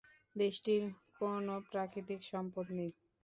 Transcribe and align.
দেশটির 0.35 0.83
কোন 1.17 1.43
প্রাকৃতিক 1.69 2.19
সম্পদ 2.31 2.65
নেই। 2.77 2.91